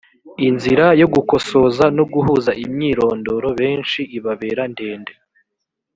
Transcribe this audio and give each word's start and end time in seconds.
inzira 0.47 0.85
yo 1.01 1.07
gukosoza 1.13 1.85
no 1.97 2.03
guhuza 2.13 2.51
imyirondoro 2.65 3.47
benshi 3.59 3.99
ibabera 4.17 4.63
ndende 4.73 5.13